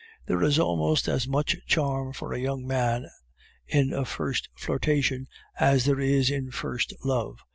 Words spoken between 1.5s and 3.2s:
charm for a young man